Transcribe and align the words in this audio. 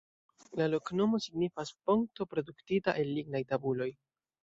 La 0.61 0.65
loknomo 0.73 1.19
signifas: 1.27 1.73
"ponto 1.91 2.29
produktita 2.35 2.99
el 3.05 3.15
lignaj 3.19 3.47
tabuloj". 3.55 3.93